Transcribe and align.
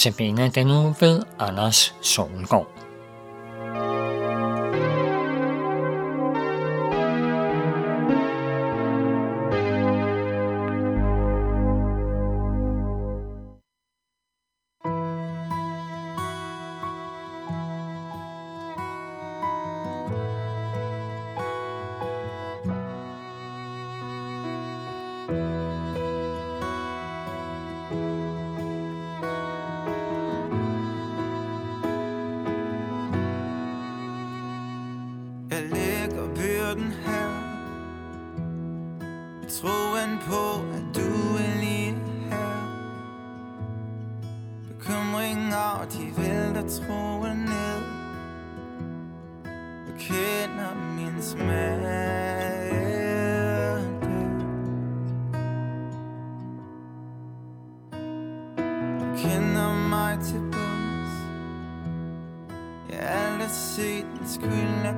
til 0.00 0.14
bene 0.18 0.48
den 0.48 0.70
uge 0.70 0.94
ved 1.00 1.22
Anders 1.38 1.94
Solgaard. 2.00 2.89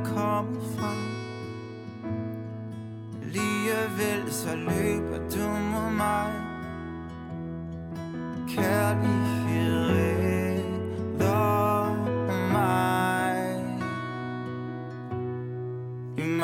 Kommer 0.05 0.61
fra 0.77 0.95
Alligevel 3.23 4.33
så 4.33 4.57
løber 4.57 5.19
du 5.19 5.62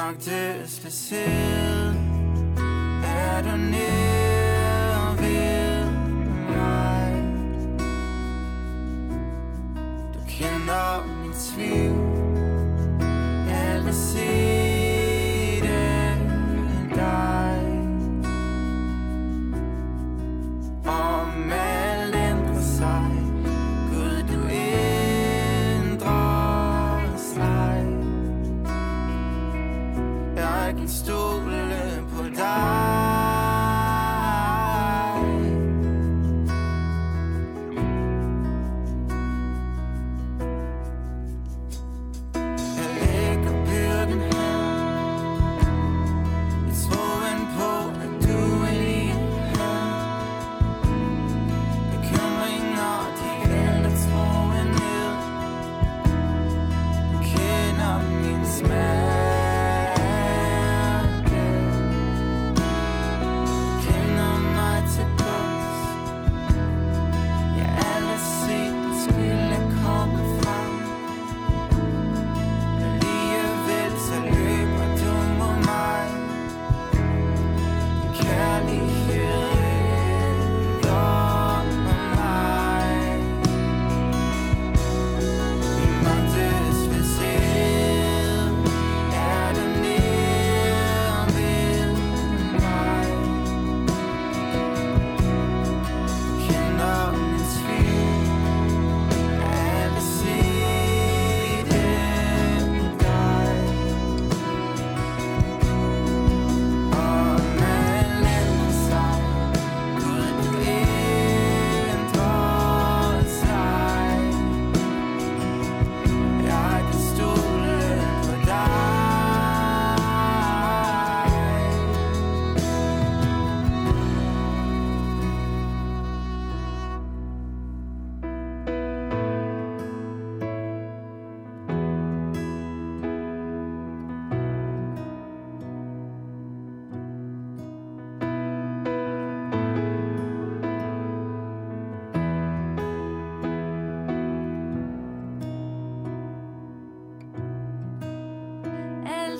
nok 0.08 0.24
det 0.24 0.70
skal 0.70 0.92
sidde 0.92 1.96
er 3.04 3.42
du 3.42 3.56
nær 3.56 5.14
ved 5.20 5.90
mig? 6.48 7.24
Du 10.14 10.20
kender 10.28 11.06
min 11.22 11.32
tvivl. 11.32 11.97
Jeg 30.88 31.06
kan 31.06 31.27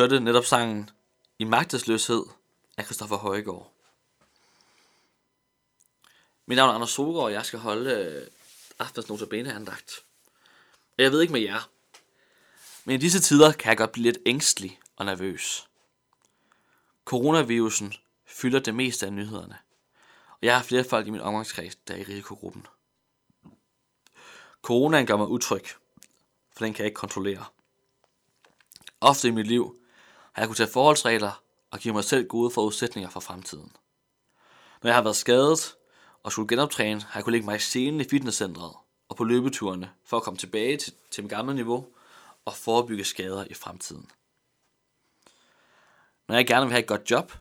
hørte 0.00 0.20
netop 0.20 0.44
sangen 0.44 0.90
I 1.38 1.44
magtesløshed 1.44 2.24
af 2.76 2.84
Christoffer 2.84 3.16
Højgaard. 3.16 3.72
Mit 6.46 6.56
navn 6.56 6.70
er 6.70 6.74
Anders 6.74 6.90
Sogaard, 6.90 7.24
og 7.24 7.32
jeg 7.32 7.46
skal 7.46 7.58
holde 7.58 7.90
øh, 7.90 8.26
aftens 8.78 9.08
notabene 9.08 9.54
andagt. 9.54 10.04
Og 10.98 11.02
jeg 11.04 11.12
ved 11.12 11.20
ikke 11.20 11.32
med 11.32 11.40
jer, 11.40 11.70
men 12.84 12.94
i 12.94 12.98
disse 12.98 13.20
tider 13.20 13.52
kan 13.52 13.68
jeg 13.68 13.76
godt 13.76 13.92
blive 13.92 14.02
lidt 14.02 14.18
ængstelig 14.26 14.80
og 14.96 15.04
nervøs. 15.04 15.68
Coronavirusen 17.04 17.94
fylder 18.26 18.60
det 18.60 18.74
meste 18.74 19.06
af 19.06 19.12
nyhederne, 19.12 19.58
og 20.30 20.38
jeg 20.42 20.56
har 20.56 20.62
flere 20.62 20.84
folk 20.84 21.06
i 21.06 21.10
min 21.10 21.20
omgangskreds, 21.20 21.76
der 21.76 21.94
er 21.94 21.98
i 21.98 22.02
risikogruppen. 22.02 22.66
Coronaen 24.62 25.06
gør 25.06 25.16
mig 25.16 25.28
utryg, 25.28 25.64
for 26.52 26.64
den 26.64 26.74
kan 26.74 26.82
jeg 26.82 26.86
ikke 26.86 26.98
kontrollere. 26.98 27.44
Ofte 29.00 29.28
i 29.28 29.30
mit 29.30 29.46
liv 29.46 29.76
har 30.32 30.42
jeg 30.42 30.48
kunnet 30.48 30.56
tage 30.56 30.70
forholdsregler 30.72 31.42
og 31.70 31.78
give 31.78 31.94
mig 31.94 32.04
selv 32.04 32.26
gode 32.26 32.50
forudsætninger 32.50 33.10
for 33.10 33.20
fremtiden. 33.20 33.72
Når 34.82 34.88
jeg 34.88 34.94
har 34.94 35.02
været 35.02 35.16
skadet 35.16 35.74
og 36.22 36.32
skulle 36.32 36.48
genoptræne, 36.48 37.00
har 37.00 37.20
jeg 37.20 37.24
kunnet 37.24 37.32
lægge 37.32 37.46
mig 37.46 37.56
i 37.56 37.58
scenen 37.58 38.00
i 38.00 38.04
fitnesscentret 38.04 38.72
og 39.08 39.16
på 39.16 39.24
løbeturene 39.24 39.90
for 40.04 40.16
at 40.16 40.22
komme 40.22 40.38
tilbage 40.38 40.76
til, 40.76 40.92
til 41.10 41.24
mit 41.24 41.30
gamle 41.30 41.54
niveau 41.54 41.86
og 42.44 42.54
forebygge 42.54 43.04
skader 43.04 43.44
i 43.50 43.54
fremtiden. 43.54 44.10
Når 46.28 46.34
jeg 46.34 46.46
gerne 46.46 46.66
vil 46.66 46.72
have 46.72 46.82
et 46.82 46.88
godt 46.88 47.10
job, 47.10 47.32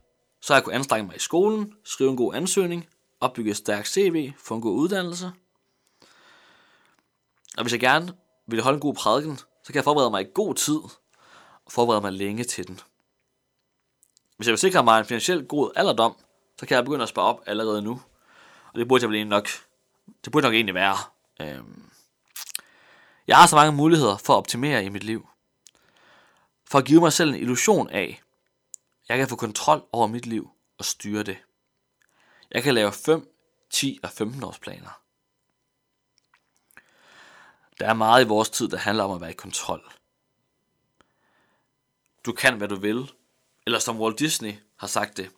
så 0.42 0.54
har 0.54 0.60
jeg 0.60 0.64
kunnet 0.64 0.76
anstrenge 0.76 1.08
mig 1.08 1.16
i 1.16 1.20
skolen, 1.20 1.76
skrive 1.84 2.10
en 2.10 2.18
god 2.18 2.36
ansøgning, 2.36 2.88
opbygge 3.20 3.52
et 3.52 3.58
stærkt 3.58 3.88
CV, 3.88 4.32
få 4.38 4.56
en 4.56 4.62
god 4.62 4.76
uddannelse. 4.76 5.32
Og 7.58 7.64
hvis 7.64 7.72
jeg 7.72 7.80
gerne 7.80 8.14
vil 8.48 8.62
holde 8.62 8.76
en 8.76 8.82
god 8.82 8.94
prædiken, 8.94 9.38
så 9.38 9.66
kan 9.66 9.76
jeg 9.76 9.84
forberede 9.84 10.12
mig 10.12 10.22
i 10.22 10.28
god 10.34 10.56
tid 10.56 10.80
og 11.70 11.74
forberede 11.74 12.02
mig 12.02 12.14
længe 12.14 12.44
til 12.44 12.68
den. 12.68 12.80
Hvis 14.38 14.48
jeg 14.48 14.52
vil 14.52 14.60
sikre 14.60 14.84
mig 14.84 15.00
en 15.00 15.06
finansielt 15.06 15.48
god 15.48 15.72
alderdom, 15.76 16.16
så 16.60 16.66
kan 16.66 16.76
jeg 16.76 16.86
begynde 16.86 17.04
at 17.04 17.10
spare 17.10 17.26
op 17.26 17.42
allerede 17.46 17.82
nu. 17.82 18.02
Og 18.74 18.80
det 18.80 18.88
burde 18.88 19.02
jeg 19.02 19.10
vel 19.10 19.16
egentlig 19.16 19.30
nok, 19.30 19.48
det 20.26 20.32
burde 20.32 20.44
nok 20.44 20.54
egentlig 20.54 20.76
være. 20.76 20.98
Øhm. 21.42 21.90
Jeg 23.28 23.38
har 23.38 23.48
så 23.48 23.56
mange 23.56 23.72
muligheder 23.72 24.18
for 24.18 24.34
at 24.34 24.38
optimere 24.38 24.86
i 24.86 24.90
mit 24.90 25.04
liv. 25.04 25.28
For 26.66 26.80
at 26.80 26.86
give 26.86 27.02
mig 27.02 27.14
selv 27.14 27.30
en 27.30 27.40
illusion 27.40 27.90
af, 27.90 28.22
jeg 29.10 29.18
kan 29.18 29.28
få 29.28 29.36
kontrol 29.36 29.84
over 29.92 30.08
mit 30.08 30.26
liv 30.26 30.50
og 30.78 30.86
styre 30.86 31.24
det. 31.24 31.38
Jeg 32.52 32.64
kan 32.64 32.74
lave 32.74 32.92
5, 32.92 33.34
10 33.70 34.00
og 34.04 34.10
15 34.10 34.44
års 34.44 34.60
planer. 34.60 35.02
Der 37.80 37.88
er 37.88 37.94
meget 37.94 38.26
i 38.26 38.28
vores 38.28 38.50
tid, 38.50 38.68
der 38.70 38.78
handler 38.78 39.04
om 39.04 39.12
at 39.12 39.22
være 39.22 39.32
i 39.32 39.34
kontrol. 39.34 39.99
Du 42.26 42.32
kan, 42.32 42.58
hvad 42.58 42.68
du 42.68 42.76
vil. 42.76 43.12
Eller 43.66 43.80
som 43.80 44.02
Walt 44.02 44.20
Disney 44.20 44.54
har 44.76 44.88
sagt 44.88 45.18
det. 45.18 45.32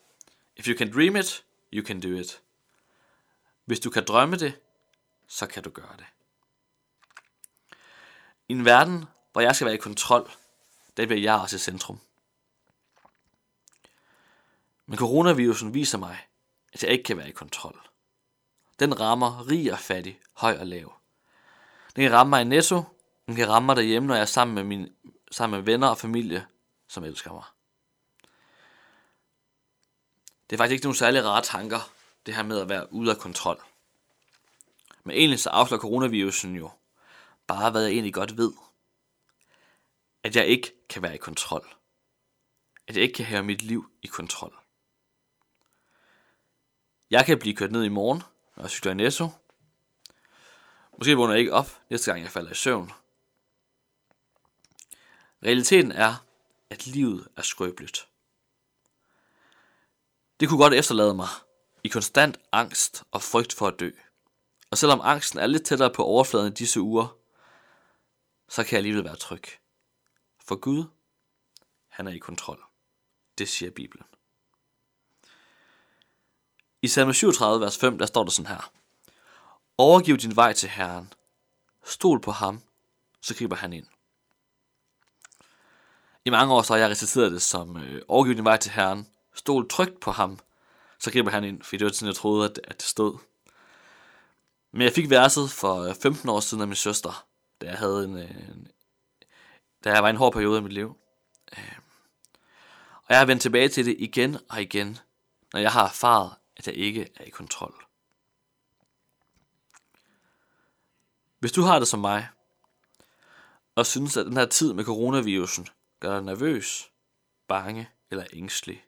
If 0.55 0.67
you 0.67 0.77
can 0.77 0.93
dream 0.93 1.15
it, 1.15 1.45
you 1.73 1.85
can 1.85 2.01
do 2.01 2.07
it. 2.07 2.41
Hvis 3.65 3.79
du 3.79 3.89
kan 3.89 4.03
drømme 4.07 4.35
det, 4.35 4.59
så 5.27 5.47
kan 5.47 5.63
du 5.63 5.69
gøre 5.69 5.97
det. 5.97 6.05
I 8.47 8.53
en 8.53 8.65
verden, 8.65 9.05
hvor 9.31 9.41
jeg 9.41 9.55
skal 9.55 9.65
være 9.65 9.75
i 9.75 9.77
kontrol, 9.77 10.31
der 10.97 11.05
bliver 11.05 11.21
jeg 11.21 11.35
også 11.35 11.55
i 11.55 11.59
centrum. 11.59 11.99
Men 14.85 14.97
coronavirusen 14.97 15.73
viser 15.73 15.97
mig, 15.97 16.27
at 16.73 16.83
jeg 16.83 16.91
ikke 16.91 17.03
kan 17.03 17.17
være 17.17 17.29
i 17.29 17.31
kontrol. 17.31 17.81
Den 18.79 18.99
rammer 18.99 19.49
rig 19.49 19.73
og 19.73 19.79
fattig, 19.79 20.19
høj 20.33 20.57
og 20.59 20.67
lav. 20.67 20.93
Den 21.95 22.01
kan 22.03 22.11
ramme 22.11 22.29
mig 22.29 22.41
i 22.41 22.45
netto, 22.45 22.83
den 23.25 23.35
kan 23.35 23.49
ramme 23.49 23.65
mig 23.65 23.75
derhjemme, 23.75 24.07
når 24.07 24.15
jeg 24.15 24.21
er 24.21 24.25
sammen 24.25 24.55
med, 24.55 24.63
mine, 24.63 24.89
sammen 25.31 25.57
med 25.57 25.65
venner 25.65 25.87
og 25.87 25.97
familie, 25.97 26.45
som 26.91 27.03
elsker 27.03 27.31
mig. 27.31 27.43
Det 30.49 30.55
er 30.55 30.57
faktisk 30.57 30.73
ikke 30.73 30.85
nogen 30.85 30.95
særlig 30.95 31.23
rare 31.23 31.41
tanker, 31.41 31.91
det 32.25 32.35
her 32.35 32.43
med 32.43 32.59
at 32.61 32.69
være 32.69 32.93
ude 32.93 33.11
af 33.11 33.17
kontrol. 33.17 33.61
Men 35.03 35.17
egentlig 35.17 35.39
så 35.39 35.49
afslører 35.49 35.81
coronavirusen 35.81 36.55
jo 36.55 36.71
bare, 37.47 37.71
hvad 37.71 37.83
jeg 37.83 37.91
egentlig 37.91 38.13
godt 38.13 38.38
ved. 38.38 38.53
At 40.23 40.35
jeg 40.35 40.47
ikke 40.47 40.88
kan 40.89 41.01
være 41.01 41.15
i 41.15 41.17
kontrol. 41.17 41.73
At 42.88 42.95
jeg 42.95 43.03
ikke 43.03 43.13
kan 43.13 43.25
have 43.25 43.43
mit 43.43 43.61
liv 43.61 43.91
i 44.01 44.07
kontrol. 44.07 44.59
Jeg 47.09 47.25
kan 47.25 47.39
blive 47.39 47.55
kørt 47.55 47.71
ned 47.71 47.83
i 47.83 47.89
morgen, 47.89 48.23
når 48.55 48.63
jeg 48.63 48.69
cykler 48.69 48.91
i 48.91 48.95
Netto. 48.95 49.29
Måske 50.97 51.15
vågner 51.15 51.33
jeg 51.33 51.39
ikke 51.39 51.53
op 51.53 51.81
næste 51.89 52.11
gang 52.11 52.23
jeg 52.23 52.31
falder 52.31 52.51
i 52.51 52.55
søvn. 52.55 52.91
Realiteten 55.43 55.91
er, 55.91 56.30
at 56.71 56.88
livet 56.88 57.27
er 57.38 57.41
skrøbeligt. 57.41 58.07
Det 60.39 60.50
kunne 60.50 60.57
godt 60.57 60.73
efterlade 60.73 61.13
mig 61.13 61.27
i 61.83 61.88
konstant 61.88 62.38
angst 62.51 63.03
og 63.12 63.21
frygt 63.21 63.53
for 63.53 63.68
at 63.68 63.79
dø. 63.79 63.91
Og 64.71 64.77
selvom 64.77 65.01
angsten 65.03 65.39
er 65.39 65.47
lidt 65.47 65.65
tættere 65.65 65.94
på 65.94 66.03
overfladen 66.03 66.51
i 66.51 66.56
disse 66.56 66.81
uger, 66.81 67.18
så 68.50 68.63
kan 68.63 68.71
jeg 68.71 68.77
alligevel 68.77 69.03
være 69.03 69.15
tryg. 69.15 69.44
For 70.45 70.56
Gud, 70.56 70.83
han 71.88 72.07
er 72.07 72.12
i 72.12 72.18
kontrol. 72.18 72.63
Det 73.38 73.50
siger 73.50 73.71
Bibelen. 73.71 74.06
I 76.81 76.88
salme 76.88 77.13
37, 77.13 77.62
vers 77.62 77.77
5, 77.77 77.97
der 77.97 78.06
står 78.06 78.24
der 78.24 78.31
sådan 78.31 78.51
her. 78.51 78.71
Overgiv 79.77 80.17
din 80.17 80.35
vej 80.35 80.53
til 80.53 80.69
Herren. 80.69 81.13
Stol 81.83 82.21
på 82.21 82.31
ham, 82.31 82.62
så 83.21 83.35
griber 83.35 83.56
han 83.56 83.74
ind. 83.74 83.88
I 86.25 86.29
mange 86.29 86.53
år 86.53 86.62
så 86.62 86.73
har 86.73 86.79
jeg 86.79 86.89
reciteret 86.89 87.31
det 87.31 87.41
som 87.41 87.77
øh, 87.77 88.01
overgiv 88.07 88.35
din 88.35 88.45
vej 88.45 88.57
til 88.57 88.71
Herren. 88.71 89.07
Stol 89.33 89.69
trygt 89.69 90.00
på 90.00 90.12
ham, 90.12 90.39
så 91.00 91.12
griber 91.12 91.31
han 91.31 91.44
ind, 91.44 91.63
fordi 91.63 91.77
det 91.77 91.85
var 91.85 91.91
sådan, 91.91 92.07
jeg 92.07 92.15
troede, 92.15 92.50
at, 92.50 92.59
at 92.63 92.77
det 92.77 92.88
stod. 92.88 93.18
Men 94.71 94.81
jeg 94.81 94.94
fik 94.94 95.09
verset 95.09 95.51
for 95.51 95.81
øh, 95.81 95.95
15 95.95 96.29
år 96.29 96.39
siden 96.39 96.62
af 96.62 96.68
min 96.68 96.75
søster, 96.75 97.25
da 97.62 97.68
jeg 97.68 97.77
havde 97.77 98.03
en, 98.03 98.18
øh, 98.18 98.29
en 98.29 98.68
da 99.83 99.91
jeg 99.94 100.03
var 100.03 100.09
i 100.09 100.09
en 100.09 100.18
hård 100.18 100.33
periode 100.33 100.59
i 100.59 100.62
mit 100.62 100.73
liv. 100.73 100.97
Øh, 101.57 101.75
og 102.95 103.09
jeg 103.09 103.17
har 103.17 103.25
vendt 103.25 103.41
tilbage 103.41 103.69
til 103.69 103.85
det 103.85 103.95
igen 104.00 104.38
og 104.50 104.62
igen, 104.62 104.97
når 105.53 105.59
jeg 105.59 105.71
har 105.71 105.85
erfaret, 105.85 106.33
at 106.57 106.67
jeg 106.67 106.75
ikke 106.75 107.07
er 107.15 107.24
i 107.24 107.29
kontrol. 107.29 107.85
Hvis 111.39 111.51
du 111.51 111.62
har 111.62 111.79
det 111.79 111.88
som 111.88 112.00
mig, 112.00 112.27
og 113.75 113.85
synes, 113.85 114.17
at 114.17 114.25
den 114.25 114.38
her 114.38 114.45
tid 114.45 114.74
med 114.74 114.83
coronavirusen 114.83 115.67
gør 116.01 116.13
dig 116.13 116.24
nervøs, 116.24 116.92
bange 117.48 117.89
eller 118.12 118.25
ængstelig, 118.33 118.86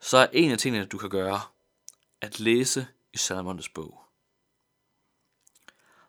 så 0.00 0.16
er 0.16 0.26
en 0.32 0.50
af 0.50 0.58
tingene, 0.58 0.86
du 0.86 0.98
kan 0.98 1.10
gøre, 1.10 1.40
at 2.20 2.40
læse 2.40 2.86
i 3.12 3.18
salmernes 3.18 3.68
bog. 3.68 4.04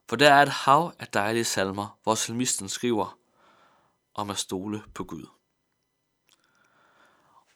For 0.09 0.15
der 0.15 0.33
er 0.33 0.41
et 0.41 0.49
hav 0.49 0.93
af 0.99 1.07
dejlige 1.07 1.45
salmer, 1.45 1.99
hvor 2.03 2.15
salmisten 2.15 2.69
skriver 2.69 3.17
om 4.13 4.29
at 4.29 4.37
stole 4.37 4.83
på 4.93 5.03
Gud. 5.03 5.25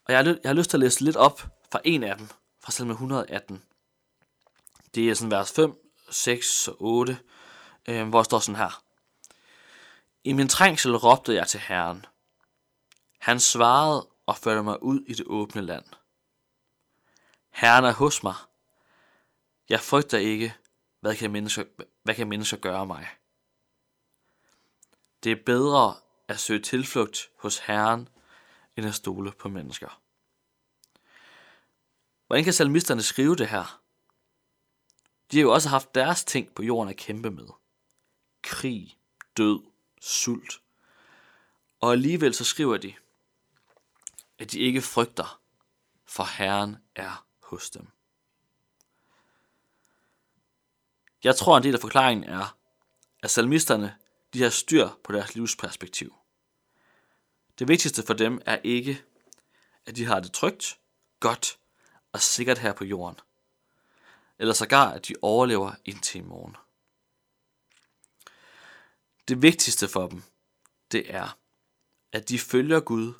Og 0.05 0.13
jeg 0.13 0.17
har, 0.17 0.23
jeg 0.25 0.49
har 0.49 0.53
lyst 0.53 0.69
til 0.69 0.77
at 0.77 0.81
læse 0.81 1.03
lidt 1.03 1.15
op 1.15 1.41
fra 1.71 1.81
en 1.83 2.03
af 2.03 2.17
dem, 2.17 2.27
fra 2.59 2.71
salme 2.71 2.91
118. 2.91 3.63
Det 4.95 5.09
er 5.09 5.13
sådan 5.13 5.31
vers 5.31 5.51
5, 5.51 5.91
6 6.09 6.67
og 6.67 6.75
8, 6.79 7.19
øh, 7.87 8.09
hvor 8.09 8.19
der 8.19 8.23
står 8.23 8.39
sådan 8.39 8.55
her. 8.55 8.82
I 10.23 10.33
min 10.33 10.47
trængsel 10.47 10.95
råbte 10.97 11.33
jeg 11.33 11.47
til 11.47 11.59
Herren. 11.59 12.05
Han 13.19 13.39
svarede 13.39 14.07
og 14.25 14.37
førte 14.37 14.63
mig 14.63 14.83
ud 14.83 15.01
i 15.07 15.13
det 15.13 15.25
åbne 15.25 15.61
land. 15.61 15.85
Herren 17.49 17.85
er 17.85 17.93
hos 17.93 18.23
mig. 18.23 18.35
Jeg 19.69 19.79
frygter 19.79 20.17
ikke, 20.17 20.55
hvad 20.99 21.15
kan 21.15 21.31
mennesker, 21.31 21.63
hvad 22.03 22.15
kan 22.15 22.29
mennesker 22.29 22.57
gøre 22.57 22.85
mig? 22.85 23.07
Det 25.23 25.31
er 25.31 25.43
bedre 25.45 25.95
at 26.27 26.39
søge 26.39 26.61
tilflugt 26.61 27.29
hos 27.39 27.57
Herren, 27.57 28.09
end 28.77 28.85
at 28.85 28.95
stole 28.95 29.31
på 29.31 29.49
mennesker. 29.49 30.01
Hvordan 32.27 32.43
kan 32.43 32.53
salmisterne 32.53 33.01
skrive 33.01 33.35
det 33.35 33.47
her? 33.47 33.81
De 35.31 35.37
har 35.37 35.41
jo 35.41 35.53
også 35.53 35.69
haft 35.69 35.95
deres 35.95 36.23
ting 36.23 36.55
på 36.55 36.63
jorden 36.63 36.89
at 36.89 36.97
kæmpe 36.97 37.31
med. 37.31 37.47
Krig, 38.41 38.97
død, 39.37 39.72
sult. 40.03 40.61
Og 41.79 41.91
alligevel 41.91 42.33
så 42.33 42.43
skriver 42.43 42.77
de, 42.77 42.93
at 44.39 44.51
de 44.51 44.59
ikke 44.59 44.81
frygter, 44.81 45.41
for 46.05 46.23
Herren 46.23 46.77
er 46.95 47.25
hos 47.39 47.69
dem. 47.69 47.87
Jeg 51.23 51.35
tror, 51.35 51.57
en 51.57 51.63
del 51.63 51.73
af 51.73 51.81
forklaringen 51.81 52.29
er, 52.29 52.57
at 53.23 53.31
salmisterne 53.31 53.97
de 54.33 54.41
har 54.41 54.49
styr 54.49 54.89
på 55.03 55.11
deres 55.11 55.35
livsperspektiv. 55.35 56.13
Det 57.59 57.67
vigtigste 57.67 58.03
for 58.03 58.13
dem 58.13 58.41
er 58.45 58.57
ikke, 58.63 59.03
at 59.85 59.95
de 59.95 60.05
har 60.05 60.19
det 60.19 60.31
trygt, 60.31 60.79
godt 61.19 61.59
og 62.11 62.21
sikkert 62.21 62.57
her 62.57 62.73
på 62.73 62.85
jorden, 62.85 63.19
eller 64.39 64.53
sågar, 64.53 64.91
at 64.91 65.07
de 65.07 65.15
overlever 65.21 65.75
indtil 65.85 66.21
i 66.21 66.23
morgen. 66.23 66.55
Det 69.27 69.41
vigtigste 69.41 69.87
for 69.87 70.07
dem, 70.07 70.23
det 70.91 71.15
er, 71.15 71.37
at 72.11 72.29
de 72.29 72.39
følger 72.39 72.79
Gud 72.79 73.13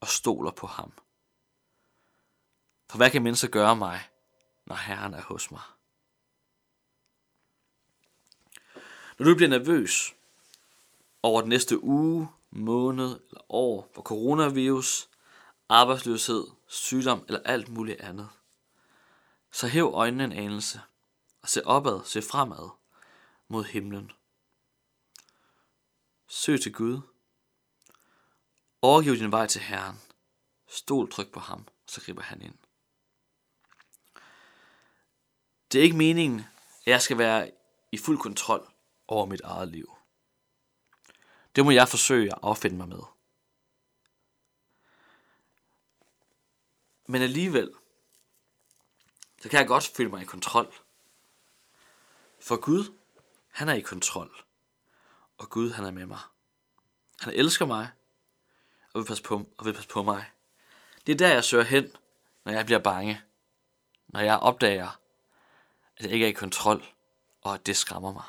og 0.00 0.08
stoler 0.08 0.50
på 0.50 0.66
ham. 0.66 0.92
For 2.90 2.96
hvad 2.96 3.10
kan 3.10 3.22
mennesker 3.22 3.48
gøre 3.48 3.76
mig, 3.76 4.08
når 4.66 4.76
Herren 4.76 5.14
er 5.14 5.22
hos 5.22 5.50
mig? 5.50 5.62
Når 9.18 9.26
du 9.26 9.34
bliver 9.34 9.48
nervøs 9.48 10.14
over 11.22 11.40
den 11.40 11.48
næste 11.48 11.84
uge, 11.84 12.28
måned 12.50 13.20
eller 13.28 13.52
år 13.52 13.90
for 13.94 14.02
coronavirus, 14.02 15.08
arbejdsløshed, 15.68 16.46
sygdom 16.66 17.24
eller 17.28 17.40
alt 17.44 17.68
muligt 17.68 18.00
andet, 18.00 18.28
så 19.52 19.68
hæv 19.68 19.90
øjnene 19.94 20.24
en 20.24 20.32
anelse 20.32 20.80
og 21.42 21.48
se 21.48 21.66
opad, 21.66 22.00
se 22.04 22.22
fremad 22.22 22.70
mod 23.48 23.64
himlen. 23.64 24.12
Søg 26.28 26.60
til 26.60 26.72
Gud. 26.72 27.00
Overgiv 28.82 29.16
din 29.16 29.32
vej 29.32 29.46
til 29.46 29.60
Herren. 29.60 30.00
Stol 30.66 31.10
tryk 31.10 31.32
på 31.32 31.40
ham, 31.40 31.68
så 31.86 32.00
griber 32.00 32.22
han 32.22 32.42
ind. 32.42 32.58
Det 35.72 35.78
er 35.78 35.82
ikke 35.82 35.96
meningen, 35.96 36.40
at 36.40 36.86
jeg 36.86 37.02
skal 37.02 37.18
være 37.18 37.50
i 37.92 37.98
fuld 37.98 38.18
kontrol 38.18 38.72
over 39.08 39.26
mit 39.26 39.40
eget 39.40 39.68
liv. 39.68 39.96
Det 41.56 41.64
må 41.64 41.70
jeg 41.70 41.88
forsøge 41.88 42.32
at 42.32 42.38
affinde 42.42 42.76
mig 42.76 42.88
med. 42.88 43.02
Men 47.06 47.22
alligevel, 47.22 47.74
så 49.42 49.48
kan 49.48 49.58
jeg 49.58 49.68
godt 49.68 49.86
føle 49.96 50.10
mig 50.10 50.22
i 50.22 50.24
kontrol. 50.24 50.74
For 52.40 52.56
Gud, 52.56 52.92
han 53.48 53.68
er 53.68 53.74
i 53.74 53.80
kontrol. 53.80 54.45
Og 55.38 55.50
Gud, 55.50 55.70
han 55.70 55.84
er 55.84 55.90
med 55.90 56.06
mig. 56.06 56.18
Han 57.20 57.32
elsker 57.32 57.66
mig, 57.66 57.88
og 58.92 59.00
vil 59.00 59.06
passe 59.06 59.22
på, 59.22 59.48
og 59.58 59.66
vil 59.66 59.72
passe 59.72 59.88
på 59.88 60.02
mig. 60.02 60.30
Det 61.06 61.12
er 61.12 61.16
der, 61.16 61.28
jeg 61.28 61.44
søger 61.44 61.64
hen, 61.64 61.96
når 62.44 62.52
jeg 62.52 62.66
bliver 62.66 62.78
bange. 62.78 63.22
Når 64.06 64.20
jeg 64.20 64.38
opdager, 64.38 65.00
at 65.96 66.04
jeg 66.04 66.12
ikke 66.12 66.26
er 66.26 66.30
i 66.30 66.32
kontrol, 66.32 66.84
og 67.42 67.54
at 67.54 67.66
det 67.66 67.76
skræmmer 67.76 68.12
mig. 68.12 68.24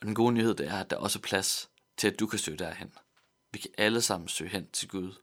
Og 0.00 0.06
den 0.06 0.14
gode 0.14 0.32
nyhed 0.32 0.54
det 0.54 0.68
er, 0.68 0.80
at 0.80 0.90
der 0.90 0.96
også 0.96 1.18
er 1.18 1.22
plads 1.22 1.70
til, 1.96 2.08
at 2.08 2.20
du 2.20 2.26
kan 2.26 2.38
søge 2.38 2.58
derhen. 2.58 2.94
Vi 3.50 3.58
kan 3.58 3.70
alle 3.78 4.02
sammen 4.02 4.28
søge 4.28 4.50
hen 4.50 4.70
til 4.70 4.88
Gud, 4.88 5.14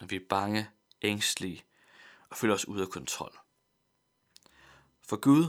når 0.00 0.06
vi 0.06 0.16
er 0.16 0.26
bange, 0.28 0.70
ængstlige 1.02 1.64
og 2.30 2.36
føler 2.36 2.54
os 2.54 2.68
ude 2.68 2.82
af 2.82 2.88
kontrol. 2.88 3.38
For 5.02 5.16
Gud, 5.16 5.46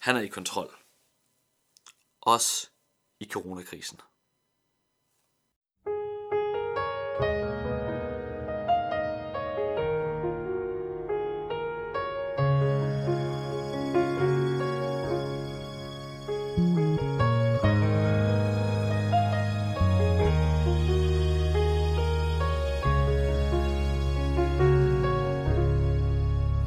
han 0.00 0.16
er 0.16 0.20
i 0.20 0.28
kontrol. 0.28 0.81
Også 2.26 2.70
i 3.20 3.24
coronakrisen. 3.24 4.00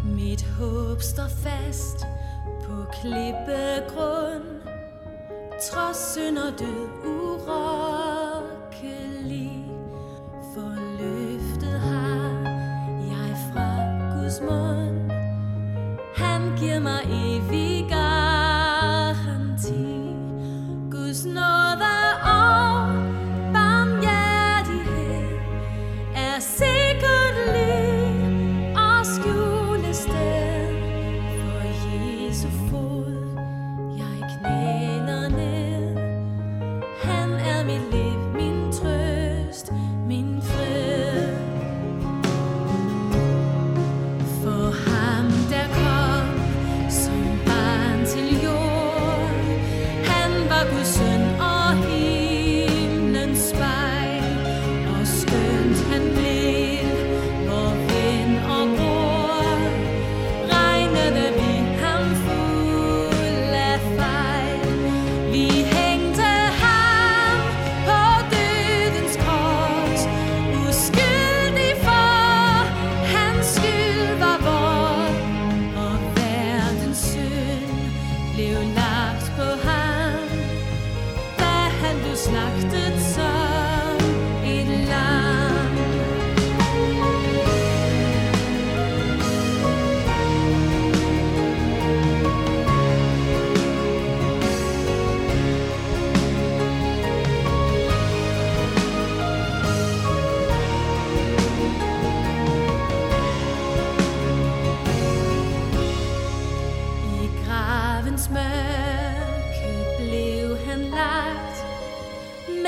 Mit 0.04 0.42
håb 0.42 1.02
står 1.02 1.28
fast 1.28 2.00
på 2.66 2.86
klippegrund 2.92 4.55
Trods 5.72 6.14
synd 6.14 6.38
og 6.38 6.60
død 6.60 7.06
urokkelig 7.06 7.95
Han 50.66 50.74
var 50.74 50.78
Guds 50.78 50.88
søn 50.88 51.15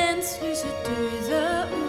mens 0.07 0.39
lyset 0.41 0.75
døde 0.85 1.67
ud 1.75 1.81
på 1.81 1.86